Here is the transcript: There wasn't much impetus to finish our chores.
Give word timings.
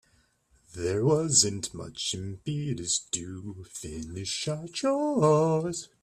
There 0.73 1.05
wasn't 1.05 1.75
much 1.75 2.15
impetus 2.15 2.97
to 3.11 3.63
finish 3.69 4.47
our 4.47 4.67
chores. 4.67 5.89